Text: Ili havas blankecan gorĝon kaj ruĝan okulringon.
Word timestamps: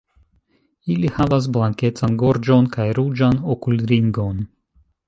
Ili 0.93 1.11
havas 1.17 1.49
blankecan 1.57 2.17
gorĝon 2.25 2.71
kaj 2.77 2.89
ruĝan 3.01 3.41
okulringon. 3.57 4.43